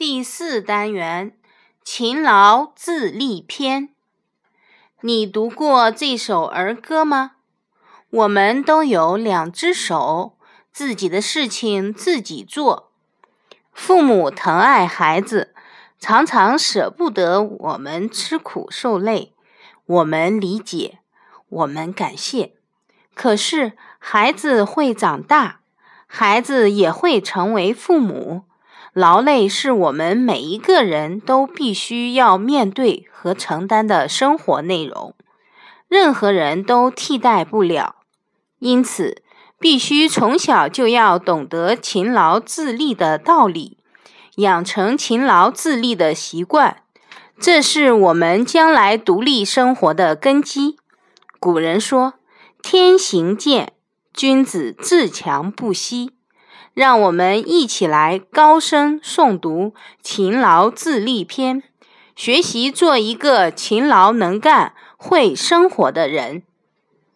[0.00, 1.36] 第四单元：
[1.84, 3.90] 勤劳自立篇。
[5.02, 7.32] 你读过这首儿歌吗？
[8.08, 10.38] 我们都有两只手，
[10.72, 12.92] 自己的事情自己做。
[13.74, 15.54] 父母疼爱孩子，
[15.98, 19.34] 常常舍不得我们吃苦受累。
[19.84, 21.00] 我们理解，
[21.50, 22.54] 我们感谢。
[23.12, 25.60] 可是孩子会长大，
[26.06, 28.44] 孩子也会成为父母。
[28.92, 35.14] 劳累是我们每一个人都必须要面对和承担的生活内容，
[35.88, 37.96] 任何人都替代不了。
[38.58, 39.22] 因此，
[39.58, 43.78] 必须从小就要懂得勤劳自立的道理，
[44.36, 46.82] 养成勤劳自立的习惯，
[47.38, 50.76] 这是我们将来独立生活的根基。
[51.38, 52.14] 古人说
[52.60, 53.72] ：“天行健，
[54.12, 56.10] 君子自强不息。”
[56.80, 59.64] 让我们一起来高声诵读
[60.02, 61.60] 《勤劳自立篇》，
[62.16, 66.42] 学习做一个勤劳能干、会生活的人。